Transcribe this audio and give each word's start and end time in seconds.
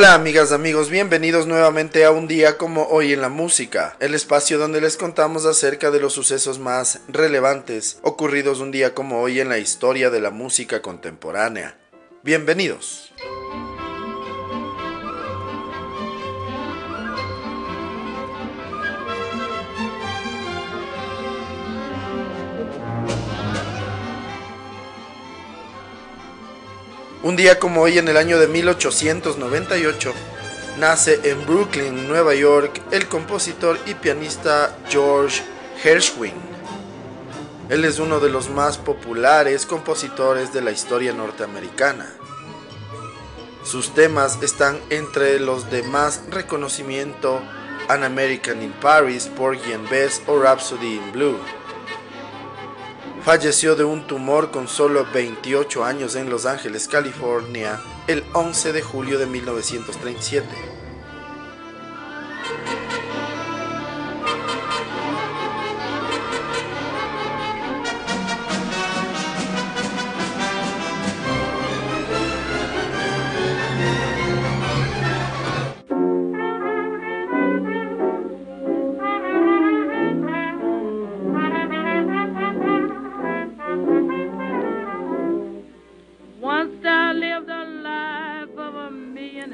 Hola 0.00 0.14
amigas, 0.14 0.50
amigos, 0.50 0.88
bienvenidos 0.88 1.46
nuevamente 1.46 2.06
a 2.06 2.10
un 2.10 2.26
día 2.26 2.56
como 2.56 2.84
hoy 2.84 3.12
en 3.12 3.20
la 3.20 3.28
música, 3.28 3.98
el 4.00 4.14
espacio 4.14 4.56
donde 4.56 4.80
les 4.80 4.96
contamos 4.96 5.44
acerca 5.44 5.90
de 5.90 6.00
los 6.00 6.14
sucesos 6.14 6.58
más 6.58 7.00
relevantes 7.08 7.98
ocurridos 8.00 8.60
un 8.60 8.70
día 8.70 8.94
como 8.94 9.20
hoy 9.20 9.40
en 9.40 9.50
la 9.50 9.58
historia 9.58 10.08
de 10.08 10.20
la 10.22 10.30
música 10.30 10.80
contemporánea. 10.80 11.76
Bienvenidos. 12.22 13.12
Un 27.30 27.36
día 27.36 27.60
como 27.60 27.82
hoy 27.82 27.96
en 27.96 28.08
el 28.08 28.16
año 28.16 28.40
de 28.40 28.48
1898, 28.48 30.12
nace 30.80 31.20
en 31.30 31.46
Brooklyn, 31.46 32.08
Nueva 32.08 32.34
York, 32.34 32.82
el 32.90 33.06
compositor 33.06 33.78
y 33.86 33.94
pianista 33.94 34.76
George 34.88 35.40
Gershwin. 35.80 36.34
Él 37.68 37.84
es 37.84 38.00
uno 38.00 38.18
de 38.18 38.30
los 38.30 38.50
más 38.50 38.78
populares 38.78 39.64
compositores 39.64 40.52
de 40.52 40.60
la 40.60 40.72
historia 40.72 41.12
norteamericana. 41.12 42.12
Sus 43.62 43.94
temas 43.94 44.42
están 44.42 44.80
entre 44.90 45.38
los 45.38 45.70
de 45.70 45.84
más 45.84 46.22
reconocimiento 46.30 47.40
An 47.88 48.02
American 48.02 48.60
in 48.60 48.72
Paris, 48.72 49.30
Porgy 49.36 49.72
and 49.72 49.88
Bess 49.88 50.20
o 50.26 50.36
Rhapsody 50.36 50.96
in 50.96 51.12
Blue. 51.12 51.38
Falleció 53.22 53.76
de 53.76 53.84
un 53.84 54.06
tumor 54.06 54.50
con 54.50 54.66
solo 54.66 55.06
28 55.12 55.84
años 55.84 56.16
en 56.16 56.30
Los 56.30 56.46
Ángeles, 56.46 56.88
California, 56.88 57.78
el 58.06 58.24
11 58.32 58.72
de 58.72 58.80
julio 58.80 59.18
de 59.18 59.26
1937. 59.26 60.79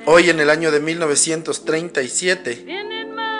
Hoy 0.08 0.30
en 0.30 0.38
el 0.38 0.50
año 0.50 0.70
de 0.70 0.78
1937, 0.78 2.64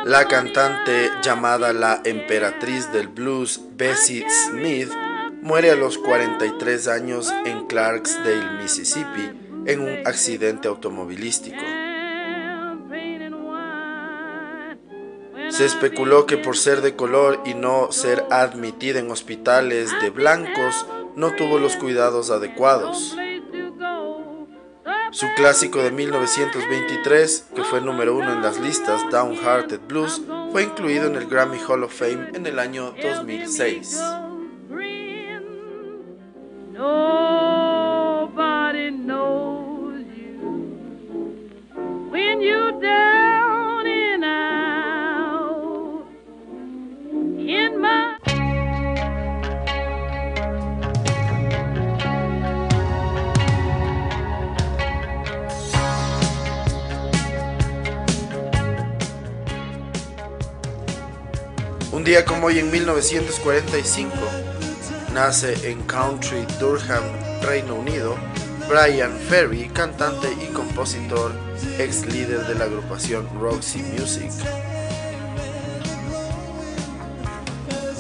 la 0.05 0.27
cantante 0.27 1.13
llamada 1.23 1.73
la 1.73 2.01
emperatriz 2.05 2.93
del 2.93 3.07
blues 3.07 3.61
Bessie 3.77 4.27
Smith 4.29 4.91
muere 5.43 5.71
a 5.71 5.77
los 5.77 5.97
43 5.97 6.89
años 6.89 7.33
en 7.45 7.69
Clarksdale, 7.69 8.61
Mississippi, 8.61 9.31
en 9.67 9.79
un 9.79 10.05
accidente 10.09 10.67
automovilístico. 10.67 11.63
Se 15.51 15.65
especuló 15.65 16.27
que 16.27 16.37
por 16.37 16.57
ser 16.57 16.81
de 16.81 16.97
color 16.97 17.43
y 17.47 17.55
no 17.55 17.93
ser 17.93 18.25
admitida 18.33 18.99
en 18.99 19.13
hospitales 19.13 19.93
de 20.03 20.11
blancos, 20.11 20.85
no 21.15 21.33
tuvo 21.37 21.61
los 21.61 21.77
cuidados 21.77 22.33
adecuados. 22.33 23.17
Su 25.17 25.29
clásico 25.35 25.83
de 25.83 25.91
1923, 25.93 27.47
que 27.55 27.65
fue 27.65 27.81
número 27.81 28.15
uno 28.15 28.35
en 28.35 28.43
las 28.43 28.61
listas 28.61 29.01
Downhearted 29.11 29.81
Blues, 29.89 30.21
fue 30.53 30.65
incluido 30.65 31.07
en 31.07 31.15
el 31.17 31.27
Grammy 31.27 31.57
Hall 31.67 31.85
of 31.85 31.99
Fame 31.99 32.33
en 32.35 32.45
el 32.45 32.59
año 32.59 32.93
2006. 33.03 33.99
Hoy 62.47 62.61
en 62.61 62.71
1945 62.71 64.15
nace 65.13 65.69
en 65.69 65.83
Country 65.83 66.47
Durham, 66.61 67.03
Reino 67.43 67.75
Unido, 67.75 68.15
Brian 68.69 69.19
Ferry, 69.29 69.69
cantante 69.71 70.29
y 70.41 70.53
compositor, 70.53 71.33
ex 71.81 72.07
líder 72.07 72.47
de 72.47 72.55
la 72.55 72.67
agrupación 72.67 73.29
Roxy 73.41 73.83
Music. 73.83 74.31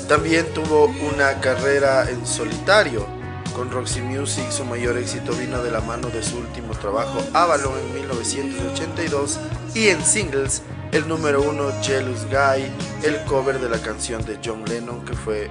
También 0.06 0.46
tuvo 0.54 0.94
una 1.12 1.40
carrera 1.40 2.08
en 2.08 2.24
solitario. 2.24 3.04
Con 3.52 3.72
Roxy 3.72 4.00
Music 4.00 4.52
su 4.52 4.64
mayor 4.64 4.96
éxito 4.96 5.32
vino 5.32 5.60
de 5.60 5.72
la 5.72 5.80
mano 5.80 6.08
de 6.08 6.22
su 6.22 6.36
último 6.36 6.72
trabajo 6.74 7.18
Avalon 7.32 7.72
en 7.78 7.94
1982 7.94 9.40
y 9.74 9.88
en 9.88 10.04
singles 10.04 10.62
el 10.92 11.08
número 11.08 11.42
uno 11.42 11.70
Jealous 11.82 12.24
Guy, 12.26 12.70
el 13.02 13.22
cover 13.24 13.58
de 13.58 13.68
la 13.68 13.78
canción 13.78 14.24
de 14.24 14.38
John 14.44 14.64
Lennon 14.64 15.04
que 15.04 15.14
fue 15.14 15.50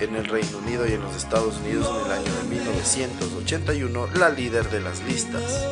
en 0.00 0.16
el 0.16 0.24
Reino 0.26 0.58
Unido 0.58 0.86
y 0.86 0.92
en 0.92 1.02
los 1.02 1.16
Estados 1.16 1.58
Unidos 1.58 1.88
en 1.88 2.06
el 2.06 2.12
año 2.12 2.32
de 2.42 2.48
1981 2.48 4.08
la 4.14 4.28
líder 4.28 4.70
de 4.70 4.80
las 4.80 5.00
listas. 5.02 5.64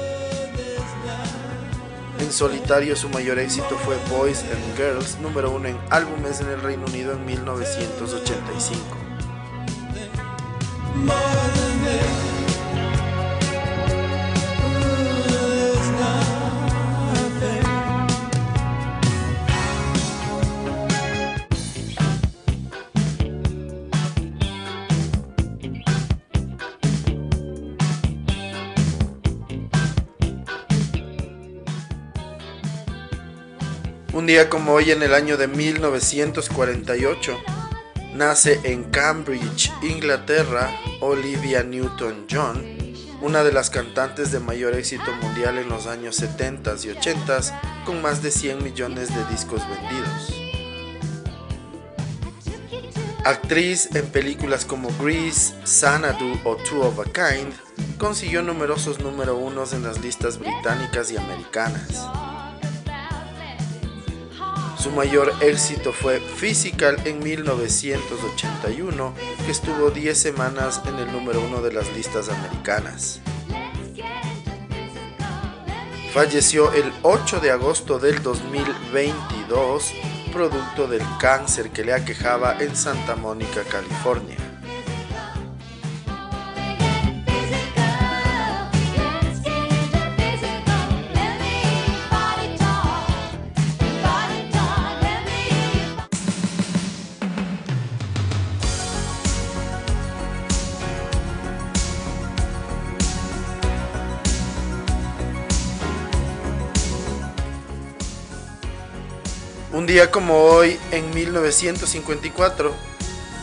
En 2.20 2.32
solitario 2.32 2.96
su 2.96 3.08
mayor 3.08 3.38
éxito 3.38 3.76
fue 3.84 3.96
Boys 4.08 4.42
and 4.44 4.76
Girls, 4.76 5.18
número 5.20 5.50
uno 5.50 5.68
en 5.68 5.78
álbumes 5.90 6.40
en 6.40 6.48
el 6.48 6.60
Reino 6.60 6.84
Unido 6.86 7.12
en 7.12 7.26
1985. 7.26 9.02
Día 34.32 34.48
como 34.48 34.72
hoy 34.72 34.90
en 34.90 35.02
el 35.02 35.12
año 35.12 35.36
de 35.36 35.46
1948, 35.46 37.38
nace 38.14 38.58
en 38.64 38.84
Cambridge, 38.84 39.70
Inglaterra, 39.82 40.70
Olivia 41.02 41.62
Newton-John, 41.62 42.78
una 43.20 43.44
de 43.44 43.52
las 43.52 43.68
cantantes 43.68 44.32
de 44.32 44.40
mayor 44.40 44.74
éxito 44.74 45.12
mundial 45.20 45.58
en 45.58 45.68
los 45.68 45.86
años 45.86 46.16
70 46.16 46.76
y 46.82 46.88
80 46.88 47.84
con 47.84 48.00
más 48.00 48.22
de 48.22 48.30
100 48.30 48.64
millones 48.64 49.14
de 49.14 49.22
discos 49.26 49.60
vendidos. 49.68 50.34
Actriz 53.26 53.94
en 53.94 54.06
películas 54.06 54.64
como 54.64 54.88
Grease, 54.98 55.52
Xanadu 55.66 56.40
o 56.44 56.56
Two 56.56 56.80
of 56.80 56.98
a 57.00 57.04
Kind, 57.04 57.52
consiguió 57.98 58.40
numerosos 58.40 58.98
número 59.00 59.36
unos 59.36 59.74
en 59.74 59.82
las 59.82 60.00
listas 60.00 60.38
británicas 60.38 61.10
y 61.10 61.18
americanas. 61.18 62.31
Su 64.82 64.90
mayor 64.90 65.32
éxito 65.40 65.92
fue 65.92 66.18
Physical 66.18 66.96
en 67.04 67.20
1981, 67.20 69.14
que 69.46 69.52
estuvo 69.52 69.92
10 69.92 70.18
semanas 70.18 70.82
en 70.84 70.98
el 70.98 71.12
número 71.12 71.40
uno 71.40 71.62
de 71.62 71.72
las 71.72 71.92
listas 71.94 72.28
americanas. 72.28 73.20
Falleció 76.12 76.72
el 76.72 76.92
8 77.02 77.38
de 77.38 77.52
agosto 77.52 78.00
del 78.00 78.24
2022, 78.24 79.92
producto 80.32 80.88
del 80.88 81.02
cáncer 81.20 81.70
que 81.70 81.84
le 81.84 81.92
aquejaba 81.92 82.58
en 82.58 82.74
Santa 82.74 83.14
Mónica, 83.14 83.62
California. 83.62 84.51
Día 109.92 110.10
como 110.10 110.44
hoy, 110.44 110.80
en 110.90 111.10
1954, 111.10 112.74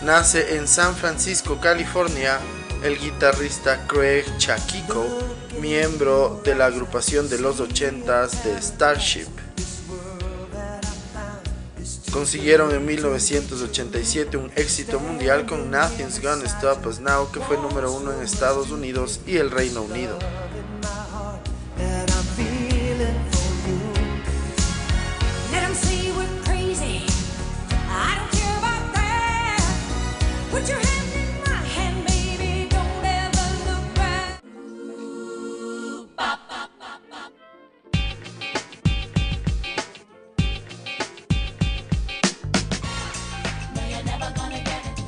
nace 0.04 0.56
en 0.56 0.68
San 0.68 0.96
Francisco, 0.96 1.60
California, 1.62 2.40
el 2.82 2.98
guitarrista 2.98 3.86
Craig 3.86 4.26
Chaquico, 4.40 5.06
miembro 5.62 6.42
de 6.44 6.56
la 6.56 6.66
agrupación 6.66 7.30
de 7.30 7.38
los 7.38 7.62
80s 7.62 8.42
de 8.42 8.60
Starship. 8.64 9.28
Consiguieron 12.12 12.74
en 12.74 12.84
1987 12.84 14.36
un 14.36 14.52
éxito 14.56 15.00
mundial 15.00 15.46
con 15.46 15.70
Nothing's 15.70 16.20
Gonna 16.20 16.46
Stop 16.46 16.84
Us 16.88 17.00
Now, 17.00 17.32
que 17.32 17.42
fue 17.42 17.58
número 17.58 17.92
uno 17.92 18.12
en 18.12 18.24
Estados 18.24 18.72
Unidos 18.72 19.20
y 19.28 19.38
el 19.38 19.52
Reino 19.52 19.84
Unido. 19.84 20.18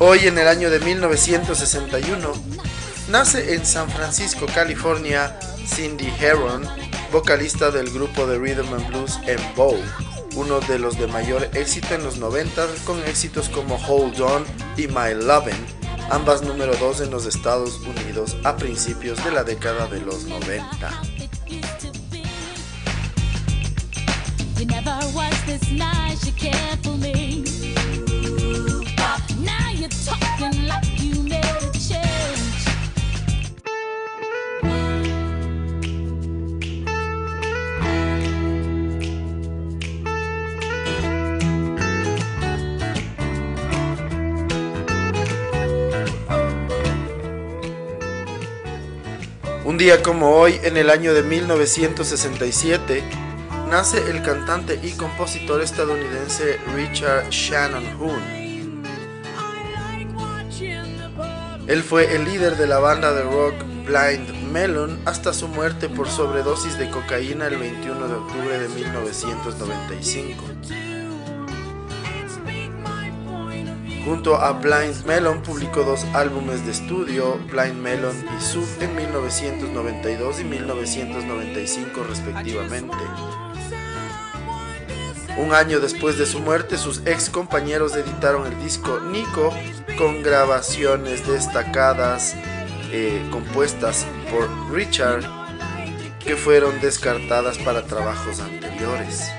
Hoy 0.04 0.26
en 0.26 0.36
el 0.40 0.48
año 0.48 0.72
de 0.72 0.80
1961 0.80 2.34
nace 3.12 3.54
en 3.54 3.64
San 3.64 3.88
Francisco, 3.88 4.48
California, 4.48 5.38
Cindy 5.68 6.12
Heron, 6.20 6.68
vocalista 7.12 7.70
del 7.70 7.92
grupo 7.92 8.26
de 8.26 8.40
Rhythm 8.40 8.74
and 8.74 8.88
Blues 8.88 9.20
En 9.28 9.38
Bow, 9.56 9.78
uno 10.36 10.60
de 10.62 10.80
los 10.80 10.98
de 10.98 11.06
mayor 11.06 11.48
éxito 11.54 11.94
en 11.94 12.04
los 12.04 12.18
90 12.18 12.66
con 12.84 12.98
éxitos 13.04 13.48
como 13.50 13.76
Hold 13.76 14.20
On 14.22 14.44
y 14.76 14.88
My 14.88 15.14
Lovin', 15.14 15.54
ambas 16.10 16.42
número 16.42 16.76
2 16.78 17.02
en 17.02 17.12
los 17.12 17.28
Estados 17.28 17.80
Unidos 17.82 18.38
a 18.44 18.58
principios 18.58 19.24
de 19.24 19.32
la 19.32 19.44
década 19.44 19.86
de 19.86 20.02
los 20.02 20.24
90. 20.24 21.02
Un 29.82 29.88
día 49.78 50.04
como 50.04 50.36
hoy, 50.36 50.60
en 50.64 50.78
el 50.78 50.92
año 50.92 51.16
de 51.16 51.24
1967, 51.24 53.04
nace 53.68 53.98
el 54.12 54.22
cantante 54.22 54.80
y 54.84 54.92
compositor 54.92 55.64
estadounidense 55.64 56.60
Richard 56.76 57.32
Shannon 57.32 58.00
Hoon. 58.00 58.41
Él 61.68 61.84
fue 61.84 62.16
el 62.16 62.26
líder 62.26 62.58
de 62.58 62.68
la 62.68 62.80
banda 62.80 63.14
de 63.14 63.24
rock 63.24 63.54
Blind 63.86 64.52
Melon 64.52 65.00
hasta 65.06 65.34
su 65.34 65.48
muerte 65.48 65.90
por 65.90 66.10
sobredosis 66.10 66.78
de 66.78 66.90
cocaína 66.90 67.48
el 67.48 67.58
21 67.58 68.08
de 68.08 68.14
octubre 68.14 68.60
de 68.60 68.70
1995. 68.70 70.44
Junto 74.04 74.36
a 74.36 74.54
Blind 74.54 75.06
Melon 75.06 75.44
publicó 75.44 75.84
dos 75.84 76.04
álbumes 76.14 76.66
de 76.66 76.72
estudio, 76.72 77.38
Blind 77.52 77.80
Melon 77.80 78.16
y 78.38 78.42
Sub 78.42 78.68
en 78.80 78.96
1992 78.96 80.40
y 80.40 80.44
1995 80.44 82.04
respectivamente. 82.10 82.98
Un 85.38 85.54
año 85.54 85.80
después 85.80 86.18
de 86.18 86.26
su 86.26 86.40
muerte, 86.40 86.78
sus 86.78 87.02
ex 87.06 87.30
compañeros 87.30 87.96
editaron 87.96 88.46
el 88.48 88.62
disco 88.62 89.00
Nico 89.00 89.54
con 89.98 90.24
grabaciones 90.24 91.28
destacadas 91.28 92.36
eh, 92.92 93.22
compuestas 93.32 94.06
por 94.30 94.50
Richard 94.72 95.24
que 96.20 96.36
fueron 96.36 96.80
descartadas 96.82 97.58
para 97.58 97.84
trabajos 97.84 98.40
anteriores. 98.40 99.32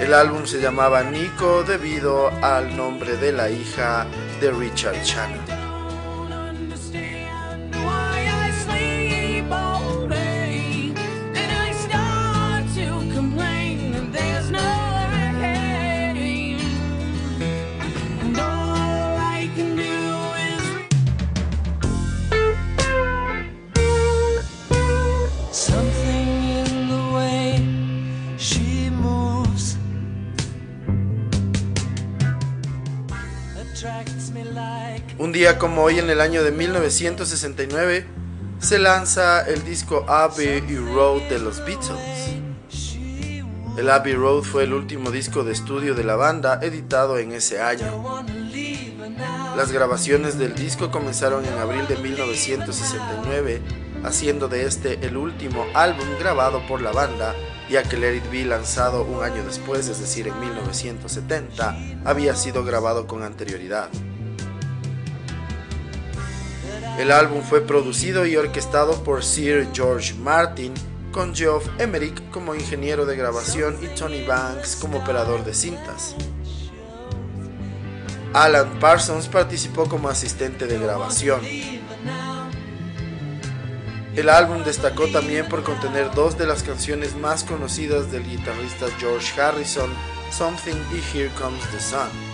El 0.00 0.14
álbum 0.14 0.46
se 0.46 0.60
llamaba 0.60 1.02
Nico 1.02 1.62
debido 1.62 2.28
al 2.42 2.76
nombre 2.76 3.16
de 3.16 3.32
la 3.32 3.50
hija 3.50 4.06
de 4.40 4.50
Richard 4.50 5.02
Shannon. 5.04 5.59
Como 35.58 35.82
hoy 35.82 35.98
en 35.98 36.10
el 36.10 36.20
año 36.20 36.44
de 36.44 36.52
1969 36.52 38.04
se 38.58 38.78
lanza 38.78 39.40
el 39.48 39.64
disco 39.64 40.04
Abbey 40.06 40.60
Road 40.76 41.22
de 41.30 41.38
los 41.38 41.64
Beatles. 41.64 42.36
El 43.78 43.88
Abbey 43.88 44.12
Road 44.12 44.42
fue 44.42 44.64
el 44.64 44.74
último 44.74 45.10
disco 45.10 45.42
de 45.42 45.52
estudio 45.52 45.94
de 45.94 46.04
la 46.04 46.16
banda 46.16 46.60
editado 46.62 47.16
en 47.18 47.32
ese 47.32 47.60
año. 47.62 48.22
Las 49.56 49.72
grabaciones 49.72 50.38
del 50.38 50.54
disco 50.54 50.90
comenzaron 50.90 51.46
en 51.46 51.54
abril 51.54 51.86
de 51.88 51.96
1969, 51.96 53.62
haciendo 54.04 54.46
de 54.46 54.66
este 54.66 55.06
el 55.06 55.16
último 55.16 55.64
álbum 55.72 56.06
grabado 56.18 56.60
por 56.68 56.82
la 56.82 56.92
banda, 56.92 57.34
ya 57.70 57.82
que 57.82 57.96
Let 57.96 58.16
It 58.16 58.30
Be 58.30 58.44
lanzado 58.44 59.04
un 59.04 59.24
año 59.24 59.42
después, 59.42 59.88
es 59.88 60.00
decir, 60.00 60.28
en 60.28 60.38
1970, 60.38 61.76
había 62.04 62.36
sido 62.36 62.62
grabado 62.62 63.06
con 63.06 63.22
anterioridad. 63.22 63.88
El 66.98 67.12
álbum 67.12 67.42
fue 67.42 67.62
producido 67.62 68.26
y 68.26 68.36
orquestado 68.36 69.02
por 69.04 69.24
Sir 69.24 69.68
George 69.72 70.14
Martin, 70.14 70.74
con 71.12 71.34
Geoff 71.34 71.66
Emerick 71.78 72.30
como 72.30 72.54
ingeniero 72.54 73.06
de 73.06 73.16
grabación 73.16 73.78
y 73.82 73.86
Tony 73.88 74.24
Banks 74.24 74.76
como 74.76 74.98
operador 74.98 75.44
de 75.44 75.54
cintas. 75.54 76.14
Alan 78.32 78.78
Parsons 78.78 79.26
participó 79.26 79.88
como 79.88 80.08
asistente 80.08 80.66
de 80.66 80.78
grabación. 80.78 81.40
El 84.14 84.28
álbum 84.28 84.62
destacó 84.62 85.08
también 85.08 85.48
por 85.48 85.62
contener 85.62 86.12
dos 86.14 86.36
de 86.36 86.46
las 86.46 86.62
canciones 86.62 87.16
más 87.16 87.44
conocidas 87.44 88.12
del 88.12 88.24
guitarrista 88.24 88.86
George 88.98 89.40
Harrison, 89.40 89.90
Something 90.30 90.76
y 90.92 91.16
Here 91.16 91.30
Comes 91.40 91.64
the 91.70 91.80
Sun 91.80 92.29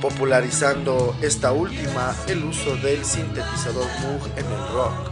popularizando 0.00 1.16
esta 1.22 1.52
última 1.52 2.14
el 2.26 2.44
uso 2.44 2.76
del 2.76 3.04
sintetizador 3.04 3.86
Moog 4.02 4.26
en 4.36 4.46
el 4.46 4.68
rock. 4.72 5.10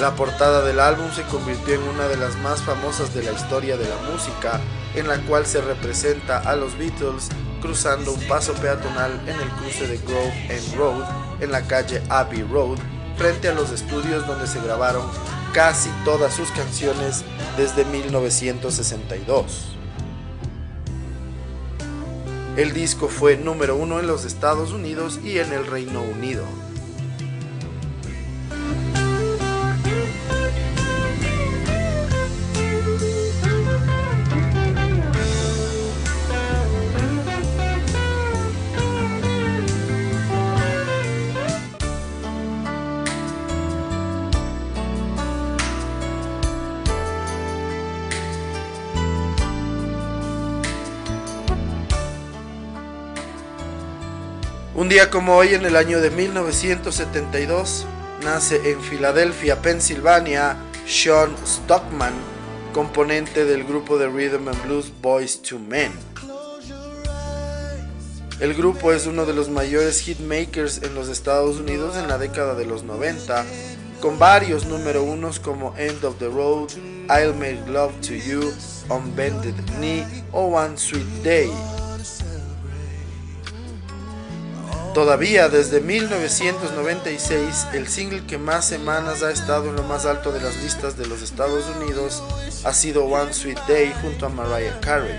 La 0.00 0.14
portada 0.16 0.62
del 0.62 0.80
álbum 0.80 1.10
se 1.12 1.22
convirtió 1.24 1.74
en 1.74 1.82
una 1.82 2.08
de 2.08 2.16
las 2.16 2.36
más 2.38 2.62
famosas 2.62 3.14
de 3.14 3.22
la 3.22 3.32
historia 3.32 3.76
de 3.76 3.88
la 3.88 3.96
música, 4.10 4.60
en 4.94 5.06
la 5.06 5.18
cual 5.18 5.46
se 5.46 5.60
representa 5.60 6.38
a 6.38 6.56
los 6.56 6.76
Beatles 6.76 7.28
cruzando 7.60 8.12
un 8.12 8.20
paso 8.26 8.52
peatonal 8.54 9.12
en 9.28 9.40
el 9.40 9.48
cruce 9.50 9.86
de 9.86 9.98
Grove 9.98 10.46
End 10.48 10.74
Road 10.76 11.04
en 11.40 11.52
la 11.52 11.62
calle 11.62 12.02
Abbey 12.08 12.42
Road, 12.42 12.78
frente 13.16 13.48
a 13.48 13.54
los 13.54 13.70
estudios 13.70 14.26
donde 14.26 14.46
se 14.46 14.60
grabaron 14.60 15.06
casi 15.52 15.90
todas 16.04 16.34
sus 16.34 16.50
canciones 16.50 17.24
desde 17.56 17.84
1962. 17.84 19.71
El 22.54 22.74
disco 22.74 23.08
fue 23.08 23.38
número 23.38 23.76
uno 23.76 23.98
en 23.98 24.06
los 24.06 24.26
Estados 24.26 24.72
Unidos 24.72 25.20
y 25.24 25.38
en 25.38 25.54
el 25.54 25.66
Reino 25.66 26.02
Unido. 26.02 26.44
Día 54.92 55.08
como 55.08 55.36
hoy, 55.36 55.54
en 55.54 55.64
el 55.64 55.76
año 55.76 56.02
de 56.02 56.10
1972, 56.10 57.86
nace 58.22 58.72
en 58.72 58.82
Filadelfia, 58.82 59.62
Pensilvania, 59.62 60.58
Sean 60.86 61.34
Stockman, 61.46 62.12
componente 62.74 63.46
del 63.46 63.64
grupo 63.64 63.96
de 63.96 64.08
rhythm 64.08 64.48
and 64.48 64.62
blues 64.66 64.92
Boys 65.00 65.40
to 65.40 65.58
Men. 65.58 65.92
El 68.38 68.52
grupo 68.52 68.92
es 68.92 69.06
uno 69.06 69.24
de 69.24 69.32
los 69.32 69.48
mayores 69.48 70.02
hitmakers 70.02 70.82
en 70.82 70.94
los 70.94 71.08
Estados 71.08 71.56
Unidos 71.56 71.96
en 71.96 72.06
la 72.06 72.18
década 72.18 72.54
de 72.54 72.66
los 72.66 72.82
90, 72.82 73.46
con 74.02 74.18
varios 74.18 74.66
número 74.66 75.02
unos 75.02 75.40
como 75.40 75.74
End 75.78 76.04
of 76.04 76.18
the 76.18 76.28
Road, 76.28 76.68
I'll 77.08 77.32
Make 77.32 77.62
Love 77.66 77.94
to 78.02 78.12
You, 78.12 78.52
On 78.90 79.16
Bended 79.16 79.54
Knee 79.78 80.04
o 80.32 80.48
One 80.48 80.76
Sweet 80.76 81.22
Day. 81.22 81.50
Todavía 84.94 85.48
desde 85.48 85.80
1996, 85.80 87.68
el 87.72 87.88
single 87.88 88.26
que 88.26 88.36
más 88.36 88.66
semanas 88.66 89.22
ha 89.22 89.30
estado 89.30 89.70
en 89.70 89.76
lo 89.76 89.82
más 89.84 90.04
alto 90.04 90.32
de 90.32 90.40
las 90.40 90.62
listas 90.62 90.98
de 90.98 91.06
los 91.06 91.22
Estados 91.22 91.64
Unidos 91.80 92.22
ha 92.64 92.72
sido 92.74 93.06
One 93.06 93.32
Sweet 93.32 93.58
Day 93.66 93.94
junto 94.02 94.26
a 94.26 94.28
Mariah 94.28 94.78
Carey. 94.80 95.16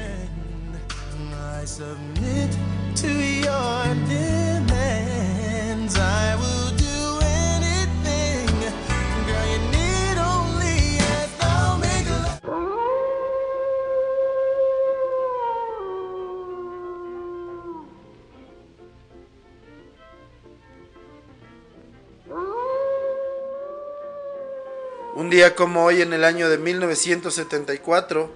Un 25.24 25.30
día 25.30 25.56
como 25.56 25.86
hoy, 25.86 26.02
en 26.02 26.12
el 26.12 26.26
año 26.26 26.50
de 26.50 26.58
1974, 26.58 28.30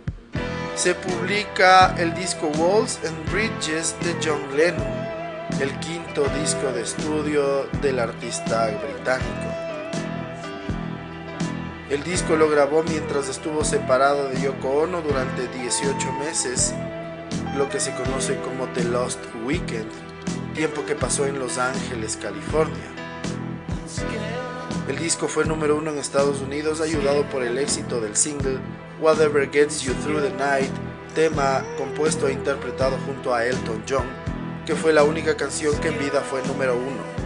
se 0.73 0.95
publica 0.95 1.93
el 1.97 2.13
disco 2.15 2.47
Walls 2.57 2.97
and 3.05 3.29
Bridges 3.29 3.93
de 3.99 4.15
John 4.23 4.39
Lennon, 4.55 4.87
el 5.59 5.77
quinto 5.81 6.25
disco 6.41 6.71
de 6.71 6.83
estudio 6.83 7.65
del 7.81 7.99
artista 7.99 8.67
británico. 8.67 9.53
El 11.89 12.05
disco 12.05 12.37
lo 12.37 12.49
grabó 12.49 12.83
mientras 12.83 13.27
estuvo 13.27 13.65
separado 13.65 14.29
de 14.29 14.43
Yoko 14.43 14.69
Ono 14.69 15.01
durante 15.01 15.45
18 15.59 16.13
meses, 16.13 16.73
lo 17.57 17.67
que 17.67 17.81
se 17.81 17.93
conoce 17.95 18.37
como 18.37 18.65
The 18.67 18.85
Lost 18.85 19.19
Weekend, 19.43 19.91
tiempo 20.55 20.85
que 20.85 20.95
pasó 20.95 21.25
en 21.25 21.37
Los 21.37 21.57
Ángeles, 21.57 22.15
California. 22.15 22.93
El 24.87 24.97
disco 24.97 25.27
fue 25.27 25.43
número 25.43 25.75
uno 25.75 25.91
en 25.91 25.97
Estados 25.97 26.39
Unidos, 26.39 26.79
ayudado 26.79 27.23
por 27.29 27.43
el 27.43 27.57
éxito 27.57 27.99
del 27.99 28.15
single 28.15 28.57
Whatever 29.01 29.51
Gets 29.51 29.81
You 29.81 29.93
Through 29.95 30.21
the 30.21 30.31
Night, 30.31 30.71
tema 31.13 31.61
compuesto 31.77 32.29
e 32.29 32.31
interpretado 32.31 32.97
junto 33.05 33.35
a 33.35 33.45
Elton 33.45 33.83
John, 33.87 34.05
que 34.65 34.75
fue 34.75 34.93
la 34.93 35.03
única 35.03 35.35
canción 35.35 35.77
que 35.81 35.89
en 35.89 35.99
vida 35.99 36.21
fue 36.21 36.41
número 36.47 36.77
uno. 36.77 37.16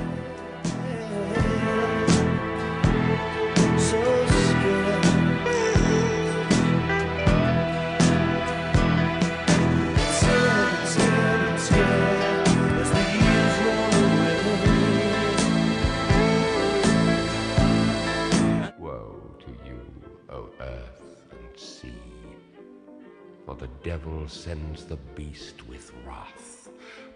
Sends 24.31 24.85
the 24.85 24.97
beast 25.15 25.61
with 25.67 25.91
wrath, 26.05 26.69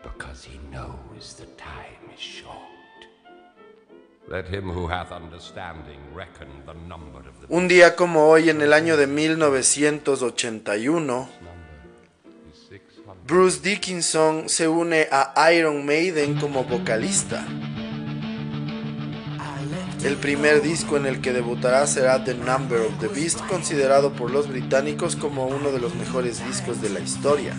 because 0.04 0.44
he 0.44 0.60
knows 0.70 1.36
the 1.36 1.46
time 1.56 2.10
is 2.14 2.20
short. 2.20 2.58
Let 4.28 4.48
him 4.48 4.70
who 4.70 4.88
hath 4.88 5.12
understanding 5.12 6.00
reckon 6.14 6.48
the 6.66 6.74
number 6.74 7.20
of 7.20 7.40
the 7.42 7.48
Un 7.50 7.68
día 7.68 7.96
como 7.96 8.28
hoy 8.28 8.50
en 8.50 8.62
el 8.62 8.74
año 8.74 8.98
de 8.98 9.08
1981, 9.08 11.30
Bruce 13.26 13.62
Dickinson 13.62 14.50
se 14.50 14.68
une 14.68 15.08
a 15.12 15.52
Iron 15.52 15.86
Maiden 15.86 16.40
como 16.40 16.64
vocalista. 16.64 17.46
El 20.06 20.18
primer 20.18 20.62
disco 20.62 20.98
en 20.98 21.08
el 21.08 21.20
que 21.20 21.34
debutará 21.34 21.88
será 21.88 22.24
The 22.24 22.36
Number 22.36 22.80
of 22.82 23.00
the 23.00 23.08
Beast, 23.08 23.40
considerado 23.48 24.14
por 24.14 24.30
los 24.30 24.48
británicos 24.48 25.16
como 25.16 25.48
uno 25.48 25.72
de 25.72 25.80
los 25.80 25.96
mejores 25.96 26.46
discos 26.46 26.80
de 26.80 26.92
la 26.92 27.00
historia. 27.00 27.56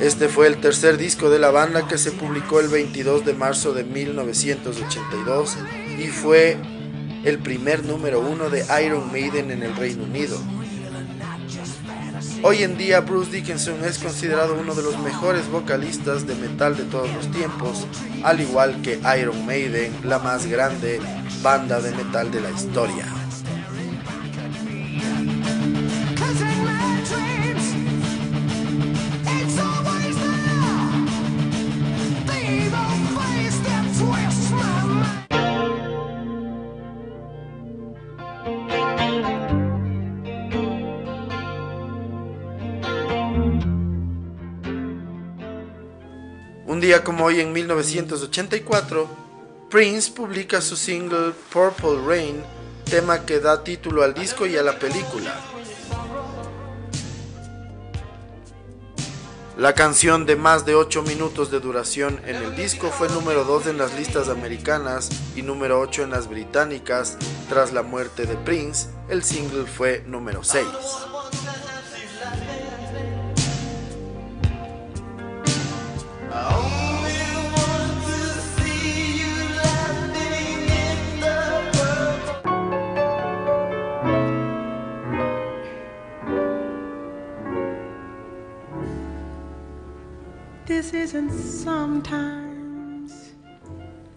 Este 0.00 0.28
fue 0.28 0.48
el 0.48 0.58
tercer 0.60 0.98
disco 0.98 1.30
de 1.30 1.38
la 1.38 1.50
banda 1.50 1.88
que 1.88 1.96
se 1.96 2.12
publicó 2.12 2.60
el 2.60 2.68
22 2.68 3.24
de 3.24 3.32
marzo 3.32 3.72
de 3.72 3.84
1982 3.84 5.56
y 5.98 6.08
fue 6.08 6.58
el 7.24 7.38
primer 7.38 7.86
número 7.86 8.20
uno 8.20 8.50
de 8.50 8.66
Iron 8.84 9.10
Maiden 9.10 9.50
en 9.50 9.62
el 9.62 9.74
Reino 9.76 10.04
Unido. 10.04 10.38
Hoy 12.42 12.62
en 12.62 12.78
día 12.78 13.00
Bruce 13.00 13.32
Dickinson 13.32 13.84
es 13.84 13.98
considerado 13.98 14.54
uno 14.54 14.74
de 14.74 14.82
los 14.82 14.96
mejores 15.00 15.48
vocalistas 15.50 16.24
de 16.24 16.36
metal 16.36 16.76
de 16.76 16.84
todos 16.84 17.12
los 17.12 17.28
tiempos, 17.32 17.84
al 18.22 18.40
igual 18.40 18.80
que 18.80 19.00
Iron 19.20 19.44
Maiden, 19.44 19.92
la 20.04 20.20
más 20.20 20.46
grande 20.46 21.00
banda 21.42 21.80
de 21.80 21.90
metal 21.90 22.30
de 22.30 22.40
la 22.40 22.50
historia. 22.50 23.17
Día 46.88 47.04
como 47.04 47.26
hoy 47.26 47.38
en 47.40 47.52
1984, 47.52 49.06
Prince 49.68 50.10
publica 50.10 50.62
su 50.62 50.74
single 50.74 51.32
Purple 51.52 52.00
Rain, 52.06 52.42
tema 52.88 53.26
que 53.26 53.40
da 53.40 53.62
título 53.62 54.02
al 54.02 54.14
disco 54.14 54.46
y 54.46 54.56
a 54.56 54.62
la 54.62 54.78
película. 54.78 55.38
La 59.58 59.74
canción 59.74 60.24
de 60.24 60.36
más 60.36 60.64
de 60.64 60.76
8 60.76 61.02
minutos 61.02 61.50
de 61.50 61.60
duración 61.60 62.22
en 62.24 62.36
el 62.36 62.56
disco 62.56 62.88
fue 62.88 63.10
número 63.10 63.44
2 63.44 63.66
en 63.66 63.76
las 63.76 63.94
listas 63.94 64.30
americanas 64.30 65.10
y 65.36 65.42
número 65.42 65.80
8 65.80 66.04
en 66.04 66.10
las 66.10 66.26
británicas. 66.26 67.18
Tras 67.50 67.74
la 67.74 67.82
muerte 67.82 68.24
de 68.24 68.36
Prince, 68.36 68.88
el 69.10 69.22
single 69.22 69.66
fue 69.66 70.04
número 70.06 70.42
6. 70.42 70.64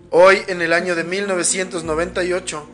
Hoy, 0.09 0.37
en 0.47 0.61
el 0.61 0.73
año 0.73 0.95
de 0.95 1.03
1998, 1.03 2.67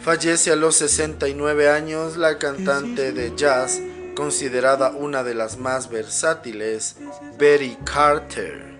fallece 0.00 0.52
a 0.52 0.56
los 0.56 0.76
69 0.76 1.68
años 1.68 2.16
la 2.16 2.38
cantante 2.38 3.12
de 3.12 3.34
jazz 3.36 3.80
considerada 4.14 4.90
una 4.90 5.22
de 5.22 5.34
las 5.34 5.58
más 5.58 5.90
versátiles, 5.90 6.96
Betty 7.38 7.76
Carter. 7.84 8.76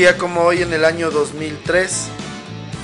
Día 0.00 0.16
como 0.16 0.40
hoy 0.40 0.62
en 0.62 0.72
el 0.72 0.86
año 0.86 1.10
2003 1.10 2.06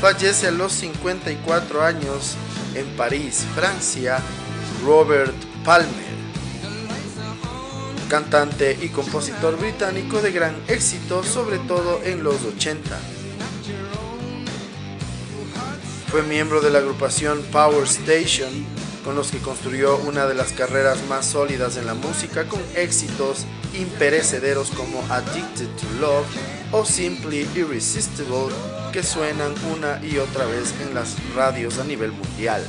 fallece 0.02 0.48
a 0.48 0.50
los 0.50 0.70
54 0.72 1.82
años 1.82 2.34
en 2.74 2.84
París, 2.88 3.46
Francia, 3.54 4.18
Robert 4.84 5.34
Palmer, 5.64 5.88
cantante 8.10 8.76
y 8.82 8.90
compositor 8.90 9.58
británico 9.58 10.20
de 10.20 10.30
gran 10.30 10.56
éxito, 10.68 11.24
sobre 11.24 11.56
todo 11.60 12.02
en 12.04 12.22
los 12.22 12.44
80. 12.44 12.98
Fue 16.10 16.22
miembro 16.22 16.60
de 16.60 16.68
la 16.68 16.80
agrupación 16.80 17.40
Power 17.50 17.84
Station, 17.84 18.50
con 19.06 19.16
los 19.16 19.30
que 19.30 19.38
construyó 19.38 19.96
una 19.96 20.26
de 20.26 20.34
las 20.34 20.52
carreras 20.52 20.98
más 21.08 21.24
sólidas 21.24 21.78
en 21.78 21.86
la 21.86 21.94
música 21.94 22.46
con 22.46 22.60
éxitos 22.74 23.46
imperecederos 23.72 24.70
como 24.70 25.00
Addicted 25.10 25.68
to 25.76 25.86
Love 25.98 26.55
o 26.72 26.84
Simply 26.84 27.46
Irresistible 27.54 28.54
que 28.92 29.02
suenan 29.02 29.54
una 29.74 30.00
y 30.04 30.18
otra 30.18 30.46
vez 30.46 30.74
en 30.80 30.94
las 30.94 31.16
radios 31.34 31.78
a 31.78 31.84
nivel 31.84 32.12
mundial. 32.12 32.62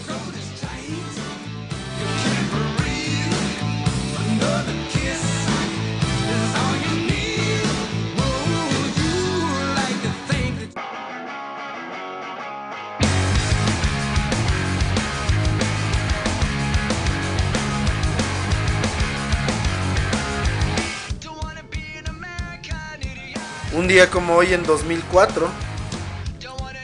Como 24.06 24.36
hoy 24.36 24.54
en 24.54 24.64
2004, 24.64 25.50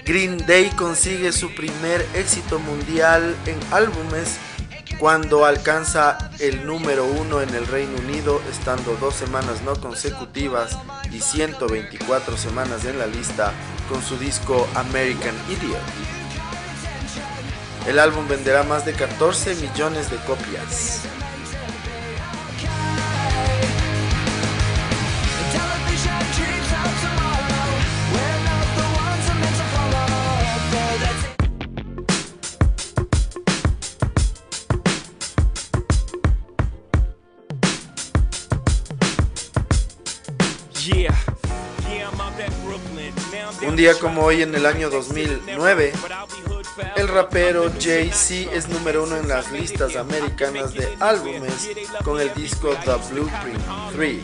Green 0.03 0.37
Day 0.47 0.71
consigue 0.71 1.31
su 1.31 1.53
primer 1.53 2.03
éxito 2.15 2.57
mundial 2.57 3.35
en 3.45 3.59
álbumes 3.71 4.37
cuando 4.97 5.45
alcanza 5.45 6.31
el 6.39 6.65
número 6.65 7.05
uno 7.05 7.41
en 7.41 7.53
el 7.53 7.67
Reino 7.67 7.95
Unido, 7.99 8.41
estando 8.49 8.97
dos 8.99 9.13
semanas 9.13 9.61
no 9.61 9.75
consecutivas 9.75 10.75
y 11.11 11.19
124 11.19 12.35
semanas 12.35 12.83
en 12.85 12.97
la 12.97 13.05
lista 13.05 13.53
con 13.89 14.01
su 14.01 14.17
disco 14.17 14.67
American 14.73 15.35
Idiot. 15.49 15.79
El 17.87 17.99
álbum 17.99 18.27
venderá 18.27 18.63
más 18.63 18.85
de 18.85 18.93
14 18.93 19.53
millones 19.55 20.09
de 20.09 20.17
copias. 20.17 21.01
Un 43.73 43.77
día 43.77 43.97
como 43.97 44.21
hoy 44.21 44.43
en 44.43 44.53
el 44.53 44.67
año 44.67 44.91
2009, 44.91 45.93
el 46.95 47.07
rapero 47.07 47.71
Jay-Z 47.81 48.53
es 48.53 48.69
número 48.69 49.03
uno 49.03 49.17
en 49.17 49.27
las 49.27 49.51
listas 49.51 49.95
americanas 49.95 50.75
de 50.75 50.95
álbumes 50.99 51.71
con 52.03 52.21
el 52.21 52.31
disco 52.35 52.75
The 52.85 52.91
Blueprint 53.11 53.59
3. 53.95 54.21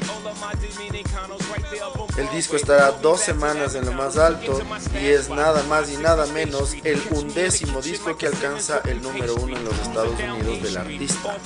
El 2.20 2.30
disco 2.32 2.58
estará 2.58 2.92
dos 2.92 3.22
semanas 3.22 3.76
en 3.76 3.86
lo 3.86 3.94
más 3.94 4.18
alto 4.18 4.60
y 5.02 5.06
es 5.06 5.30
nada 5.30 5.64
más 5.70 5.90
y 5.90 5.96
nada 5.96 6.26
menos 6.26 6.76
el 6.84 7.02
undécimo 7.12 7.82
disco 7.82 8.18
que 8.18 8.28
alcanza 8.28 8.82
el 8.84 9.02
número 9.02 9.36
uno 9.36 9.56
en 9.56 9.64
los 9.64 9.80
Estados 9.80 10.20
Unidos 10.20 10.62
del 10.62 10.76
artista. 10.76 11.38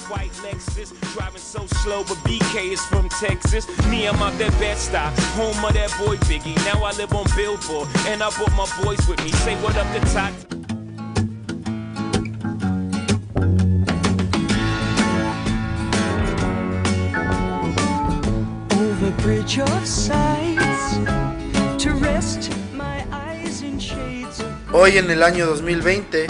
Hoy 24.76 24.98
en 24.98 25.12
el 25.12 25.22
año 25.22 25.46
2020 25.46 26.26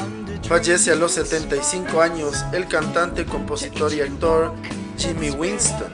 fallece 0.50 0.92
a 0.92 0.96
los 0.96 1.14
75 1.14 2.02
años 2.02 2.44
el 2.52 2.68
cantante, 2.68 3.26
compositor 3.26 3.94
y 3.94 4.02
actor 4.02 4.54
Jimmy 4.98 5.30
Winston. 5.30 5.88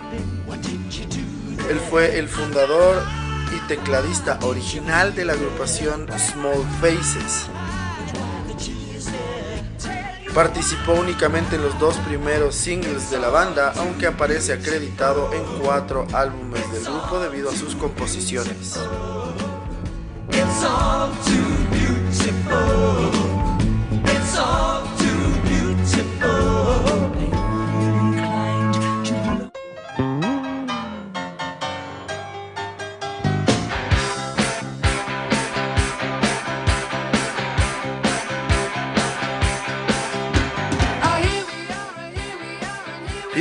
Él 1.70 1.80
fue 1.92 2.18
el 2.18 2.28
fundador 2.28 3.04
y 3.56 3.68
tecladista 3.68 4.40
original 4.42 5.14
de 5.14 5.26
la 5.26 5.34
agrupación 5.34 6.08
Small 6.18 6.66
Faces. 6.82 7.46
Participó 10.34 10.94
únicamente 10.94 11.58
en 11.58 11.62
los 11.62 11.78
dos 11.78 11.98
primeros 11.98 12.56
singles 12.56 13.12
de 13.12 13.20
la 13.20 13.30
banda, 13.30 13.74
aunque 13.78 14.08
aparece 14.08 14.54
acreditado 14.54 15.32
en 15.34 15.44
cuatro 15.62 16.08
álbumes 16.14 16.72
del 16.72 16.84
grupo 16.84 17.20
debido 17.20 17.52
a 17.52 17.56
sus 17.56 17.76
composiciones. 17.76 18.80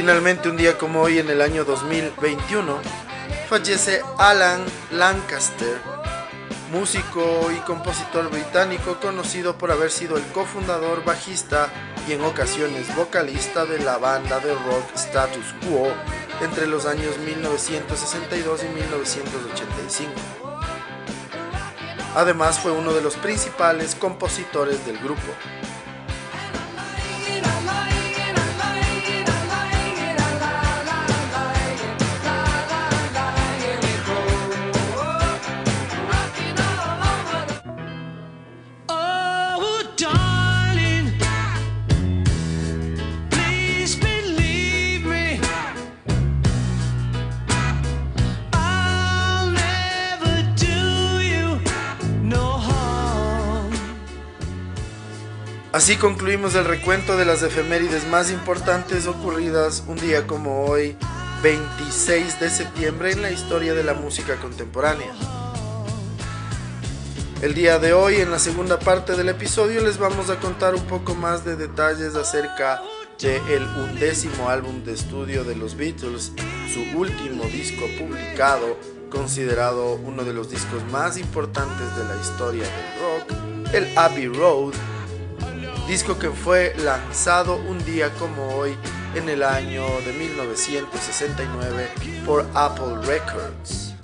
Finalmente, 0.09 0.49
un 0.49 0.57
día 0.57 0.79
como 0.79 1.03
hoy, 1.03 1.19
en 1.19 1.29
el 1.29 1.43
año 1.43 1.65
2021, 1.65 2.79
fallece 3.49 4.01
Alan 4.17 4.65
Lancaster, 4.91 5.77
músico 6.71 7.51
y 7.51 7.59
compositor 7.61 8.31
británico 8.31 8.99
conocido 9.01 9.57
por 9.57 9.71
haber 9.71 9.91
sido 9.91 10.17
el 10.17 10.25
cofundador, 10.27 11.05
bajista 11.05 11.69
y 12.09 12.13
en 12.13 12.23
ocasiones 12.23 12.95
vocalista 12.95 13.65
de 13.65 13.79
la 13.81 13.99
banda 13.99 14.39
de 14.41 14.55
rock 14.55 14.95
Status 14.95 15.55
Quo 15.67 15.89
entre 16.43 16.67
los 16.67 16.87
años 16.87 17.19
1962 17.19 18.65
y 18.65 18.69
1985. 18.69 20.13
Además 22.15 22.59
fue 22.59 22.73
uno 22.73 22.93
de 22.93 23.03
los 23.03 23.17
principales 23.17 23.95
compositores 23.95 24.85
del 24.87 24.99
grupo. 24.99 25.33
Así 55.89 55.97
concluimos 55.97 56.55
el 56.55 56.67
recuento 56.67 57.17
de 57.17 57.25
las 57.25 57.43
efemérides 57.43 58.07
más 58.09 58.31
importantes 58.31 59.07
ocurridas 59.07 59.85
un 59.87 59.97
día 59.97 60.27
como 60.27 60.67
hoy, 60.67 60.95
26 61.43 62.41
de 62.41 62.51
septiembre, 62.51 63.13
en 63.13 63.23
la 63.23 63.31
historia 63.31 63.73
de 63.73 63.83
la 63.83 63.95
música 63.95 64.37
contemporánea. 64.37 65.11
El 67.41 67.55
día 67.55 67.79
de 67.79 67.95
hoy, 67.95 68.17
en 68.17 68.31
la 68.31 68.39
segunda 68.39 68.79
parte 68.79 69.17
del 69.17 69.31
episodio, 69.31 69.81
les 69.81 69.97
vamos 69.97 70.29
a 70.29 70.39
contar 70.39 70.75
un 70.75 70.85
poco 70.85 71.15
más 71.15 71.47
de 71.47 71.57
detalles 71.57 72.17
acerca 72.17 72.83
del 73.19 73.41
el 73.49 73.63
undécimo 73.63 74.51
álbum 74.51 74.85
de 74.85 74.93
estudio 74.93 75.43
de 75.43 75.57
los 75.57 75.75
Beatles, 75.75 76.33
su 76.71 76.99
último 76.99 77.45
disco 77.45 77.87
publicado, 77.99 78.77
considerado 79.09 79.95
uno 79.95 80.23
de 80.25 80.35
los 80.35 80.51
discos 80.51 80.83
más 80.93 81.17
importantes 81.17 81.97
de 81.97 82.05
la 82.05 82.21
historia 82.21 82.65
del 82.65 83.65
rock, 83.65 83.73
el 83.73 83.97
Abbey 83.97 84.29
Road, 84.29 84.75
disco 85.89 86.19
que 86.19 86.29
fue 86.29 86.75
lanzado 86.77 87.57
un 87.57 87.83
día 87.83 88.13
como 88.19 88.47
hoy 88.57 88.77
en 89.15 89.27
el 89.31 89.43
año 89.43 89.87
de 90.05 90.13
1969 90.13 91.89
por 92.27 92.47
Apple 92.53 92.99
Records. 93.07 93.95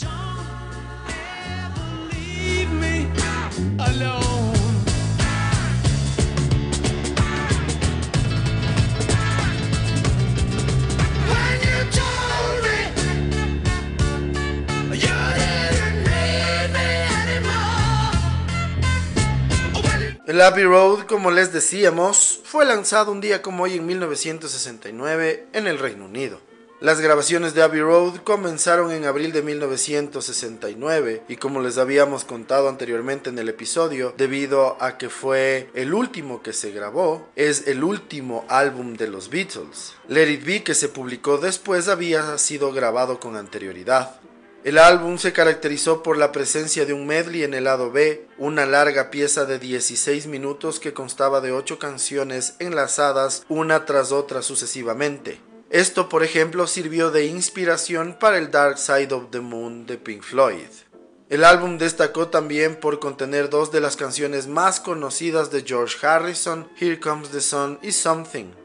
Abbey 20.40 20.64
Road, 20.64 21.06
como 21.06 21.30
les 21.30 21.52
decíamos, 21.52 22.40
fue 22.44 22.64
lanzado 22.64 23.12
un 23.12 23.20
día 23.20 23.42
como 23.42 23.64
hoy 23.64 23.74
en 23.74 23.86
1969 23.86 25.46
en 25.52 25.66
el 25.66 25.78
Reino 25.78 26.06
Unido. 26.06 26.40
Las 26.80 27.00
grabaciones 27.00 27.54
de 27.54 27.62
Abbey 27.62 27.80
Road 27.80 28.16
comenzaron 28.24 28.90
en 28.90 29.04
abril 29.04 29.32
de 29.32 29.42
1969 29.42 31.22
y 31.28 31.36
como 31.36 31.60
les 31.60 31.78
habíamos 31.78 32.24
contado 32.24 32.68
anteriormente 32.68 33.30
en 33.30 33.38
el 33.38 33.48
episodio, 33.48 34.12
debido 34.16 34.76
a 34.82 34.98
que 34.98 35.08
fue 35.08 35.70
el 35.74 35.94
último 35.94 36.42
que 36.42 36.52
se 36.52 36.72
grabó, 36.72 37.28
es 37.36 37.68
el 37.68 37.84
último 37.84 38.44
álbum 38.48 38.94
de 38.94 39.08
los 39.08 39.30
Beatles. 39.30 39.94
Let 40.08 40.30
It 40.30 40.44
Be 40.44 40.62
que 40.62 40.74
se 40.74 40.88
publicó 40.88 41.38
después 41.38 41.88
había 41.88 42.36
sido 42.38 42.72
grabado 42.72 43.20
con 43.20 43.36
anterioridad. 43.36 44.20
El 44.64 44.78
álbum 44.78 45.18
se 45.18 45.34
caracterizó 45.34 46.02
por 46.02 46.16
la 46.16 46.32
presencia 46.32 46.86
de 46.86 46.94
un 46.94 47.06
medley 47.06 47.42
en 47.42 47.52
el 47.52 47.64
lado 47.64 47.92
B, 47.92 48.26
una 48.38 48.64
larga 48.64 49.10
pieza 49.10 49.44
de 49.44 49.58
16 49.58 50.26
minutos 50.26 50.80
que 50.80 50.94
constaba 50.94 51.42
de 51.42 51.52
8 51.52 51.78
canciones 51.78 52.56
enlazadas 52.60 53.44
una 53.50 53.84
tras 53.84 54.10
otra 54.10 54.40
sucesivamente. 54.40 55.38
Esto, 55.68 56.08
por 56.08 56.24
ejemplo, 56.24 56.66
sirvió 56.66 57.10
de 57.10 57.26
inspiración 57.26 58.16
para 58.18 58.38
el 58.38 58.50
Dark 58.50 58.78
Side 58.78 59.12
of 59.12 59.24
the 59.30 59.40
Moon 59.40 59.84
de 59.84 59.98
Pink 59.98 60.22
Floyd. 60.22 60.70
El 61.28 61.44
álbum 61.44 61.76
destacó 61.76 62.28
también 62.28 62.76
por 62.76 63.00
contener 63.00 63.50
dos 63.50 63.70
de 63.70 63.80
las 63.80 63.96
canciones 63.96 64.46
más 64.46 64.80
conocidas 64.80 65.50
de 65.50 65.62
George 65.62 66.06
Harrison, 66.06 66.70
Here 66.80 66.98
Comes 66.98 67.28
the 67.28 67.42
Sun 67.42 67.78
y 67.82 67.92
Something. 67.92 68.63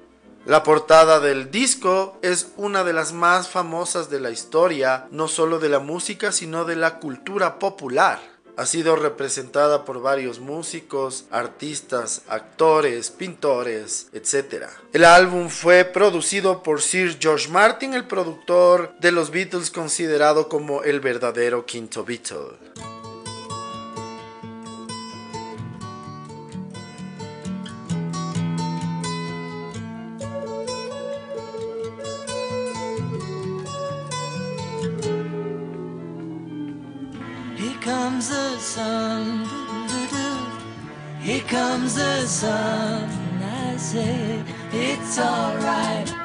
La 0.49 0.63
portada 0.63 1.19
del 1.19 1.51
disco 1.51 2.17
es 2.23 2.53
una 2.57 2.83
de 2.83 2.91
las 2.91 3.13
más 3.13 3.47
famosas 3.47 4.09
de 4.09 4.19
la 4.19 4.31
historia, 4.31 5.05
no 5.12 5.27
solo 5.27 5.59
de 5.59 5.69
la 5.69 5.77
música, 5.77 6.31
sino 6.31 6.65
de 6.65 6.75
la 6.75 6.97
cultura 6.97 7.59
popular 7.59 8.19
ha 8.57 8.65
sido 8.65 8.95
representada 8.95 9.85
por 9.85 10.01
varios 10.01 10.39
músicos, 10.39 11.25
artistas, 11.29 12.23
actores, 12.27 13.12
pintores, 13.12 14.09
etc. 14.12 14.65
El 14.91 15.05
álbum 15.05 15.49
fue 15.49 15.85
producido 15.85 16.62
por 16.62 16.81
Sir 16.81 17.17
George 17.21 17.47
Martin, 17.49 17.93
el 17.93 18.05
productor 18.05 18.95
de 18.99 19.12
los 19.13 19.29
Beatles 19.29 19.69
considerado 19.69 20.49
como 20.49 20.81
el 20.83 20.99
verdadero 20.99 21.65
quinto 21.65 22.03
Beatle. 22.03 22.88
Comes 42.30 42.42
the 42.42 42.48
sun. 42.48 43.10
I 43.42 43.78
say 43.78 44.44
it's 44.72 45.18
alright. 45.18 46.18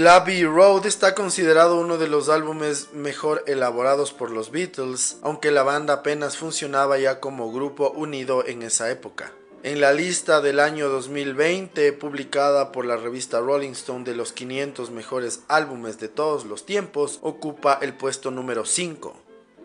El 0.00 0.08
Abbey 0.08 0.46
Road 0.46 0.86
está 0.86 1.14
considerado 1.14 1.76
uno 1.78 1.98
de 1.98 2.08
los 2.08 2.30
álbumes 2.30 2.94
mejor 2.94 3.44
elaborados 3.46 4.14
por 4.14 4.30
los 4.30 4.50
Beatles, 4.50 5.18
aunque 5.20 5.50
la 5.50 5.62
banda 5.62 5.92
apenas 5.92 6.38
funcionaba 6.38 6.98
ya 6.98 7.20
como 7.20 7.52
grupo 7.52 7.90
unido 7.90 8.46
en 8.46 8.62
esa 8.62 8.90
época. 8.90 9.34
En 9.62 9.78
la 9.78 9.92
lista 9.92 10.40
del 10.40 10.58
año 10.58 10.88
2020, 10.88 11.92
publicada 11.92 12.72
por 12.72 12.86
la 12.86 12.96
revista 12.96 13.40
Rolling 13.40 13.72
Stone 13.72 14.06
de 14.06 14.14
los 14.14 14.32
500 14.32 14.90
mejores 14.90 15.40
álbumes 15.48 16.00
de 16.00 16.08
todos 16.08 16.46
los 16.46 16.64
tiempos, 16.64 17.18
ocupa 17.20 17.78
el 17.82 17.92
puesto 17.92 18.30
número 18.30 18.64
5. 18.64 19.14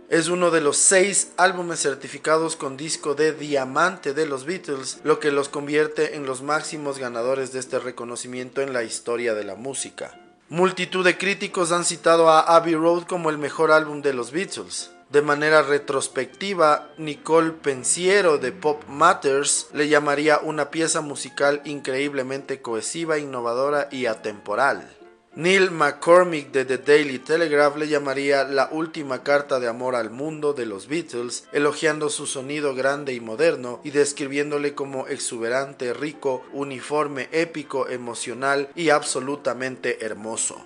Es 0.10 0.28
uno 0.28 0.52
de 0.52 0.60
los 0.60 0.76
seis 0.76 1.32
álbumes 1.38 1.80
certificados 1.80 2.58
con 2.58 2.76
disco 2.76 3.16
de 3.16 3.32
diamante 3.32 4.14
de 4.14 4.26
los 4.26 4.44
Beatles, 4.44 5.00
lo 5.06 5.22
que 5.22 5.32
los 5.32 5.48
convierte 5.48 6.18
en 6.18 6.26
los 6.26 6.42
máximos 6.42 7.00
ganadores 7.00 7.54
de 7.54 7.60
este 7.60 7.80
reconocimiento 7.80 8.62
en 8.62 8.74
la 8.74 8.84
historia 8.84 9.34
de 9.34 9.46
la 9.46 9.56
música. 9.56 10.20
Multitud 10.50 11.04
de 11.04 11.18
críticos 11.18 11.72
han 11.72 11.86
citado 11.86 12.30
a 12.30 12.40
Abbey 12.40 12.76
Road 12.76 13.06
como 13.06 13.32
el 13.32 13.40
mejor 13.40 13.72
álbum 13.72 14.04
de 14.04 14.14
los 14.14 14.32
Beatles. 14.32 14.92
De 15.10 15.24
manera 15.24 15.64
retrospectiva, 15.64 16.88
Nicole 17.00 17.50
Pensiero 17.50 18.38
de 18.38 18.52
Pop 18.52 18.84
Matters 18.88 19.70
le 19.74 19.90
llamaría 19.90 20.38
una 20.38 20.70
pieza 20.70 21.02
musical 21.02 21.64
increíblemente 21.66 22.62
cohesiva, 22.62 23.18
innovadora 23.18 23.88
y 23.92 24.06
atemporal. 24.06 24.88
Neil 25.36 25.70
McCormick 25.70 26.54
de 26.54 26.64
The 26.64 26.78
Daily 26.78 27.20
Telegraph 27.20 27.76
le 27.76 27.90
llamaría 27.90 28.46
la 28.46 28.70
última 28.72 29.22
carta 29.22 29.60
de 29.60 29.68
amor 29.68 29.98
al 29.98 30.10
mundo 30.10 30.54
de 30.54 30.66
los 30.66 30.88
Beatles, 30.88 31.46
elogiando 31.52 32.10
su 32.10 32.26
sonido 32.26 32.74
grande 32.74 33.14
y 33.14 33.20
moderno 33.20 33.82
y 33.84 33.90
describiéndole 33.90 34.76
como 34.76 35.08
exuberante, 35.08 35.94
rico, 35.94 36.46
uniforme, 36.54 37.28
épico, 37.34 37.90
emocional 37.90 38.70
y 38.76 38.92
absolutamente 38.92 40.06
hermoso. 40.06 40.64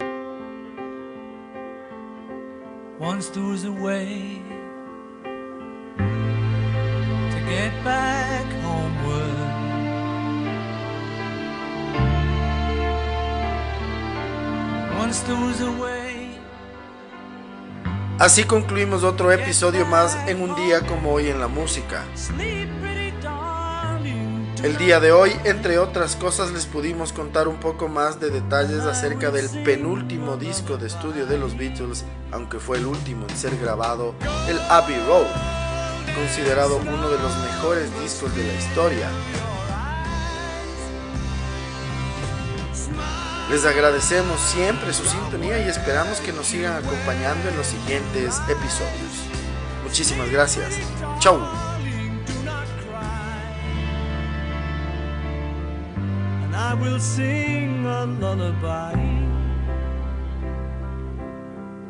Así 18.20 18.44
concluimos 18.44 19.04
otro 19.04 19.32
episodio 19.32 19.86
más 19.86 20.18
en 20.28 20.42
un 20.42 20.54
día 20.56 20.82
como 20.82 21.14
hoy 21.14 21.30
en 21.30 21.40
la 21.40 21.48
música. 21.48 22.04
El 24.62 24.78
día 24.78 25.00
de 25.00 25.14
hoy, 25.14 25.32
entre 25.46 25.80
otras 25.80 26.18
cosas, 26.18 26.52
les 26.52 26.66
pudimos 26.66 27.14
contar 27.14 27.48
un 27.48 27.62
poco 27.62 27.88
más 27.88 28.20
de 28.20 28.30
detalles 28.30 28.82
acerca 28.82 29.32
del 29.32 29.48
penúltimo 29.64 30.36
disco 30.36 30.76
de 30.76 30.88
estudio 30.88 31.26
de 31.26 31.38
los 31.38 31.58
Beatles, 31.58 32.04
aunque 32.34 32.60
fue 32.60 32.78
el 32.78 32.86
último 32.86 33.26
en 33.30 33.38
ser 33.38 33.58
grabado, 33.58 34.16
el 34.50 34.60
Abbey 34.70 35.02
Road, 35.08 35.28
considerado 36.14 36.76
uno 36.76 37.10
de 37.10 37.20
los 37.20 37.38
mejores 37.38 37.90
discos 38.02 38.36
de 38.36 38.44
la 38.44 38.54
historia. 38.54 39.10
Les 43.50 43.66
agradecemos 43.66 44.40
siempre 44.40 44.94
su 44.94 45.04
sintonía 45.06 45.58
y 45.66 45.68
esperamos 45.68 46.20
que 46.20 46.32
nos 46.32 46.46
sigan 46.46 46.74
acompañando 46.74 47.50
en 47.50 47.58
los 47.58 47.66
siguientes 47.66 48.40
episodios. 48.48 49.26
Muchísimas 49.84 50.30
gracias. 50.30 50.78
Chau. 51.20 51.40
I 56.54 56.76
will 56.76 57.00
sing 57.00 57.88
a 57.88 58.06
lullaby. 58.06 58.94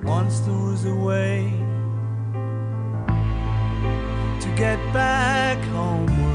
Once 0.06 0.40
there 0.40 0.54
was 0.54 0.86
a 0.86 0.96
way 0.96 1.52
to 4.40 4.48
get 4.56 4.80
back 4.94 5.62
home. 5.74 6.29